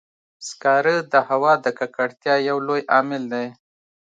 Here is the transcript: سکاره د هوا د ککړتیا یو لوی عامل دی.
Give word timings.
سکاره 0.47 0.95
د 1.11 1.13
هوا 1.29 1.53
د 1.65 1.67
ککړتیا 1.79 2.35
یو 2.49 2.57
لوی 2.67 2.81
عامل 2.93 3.23
دی. 3.33 3.47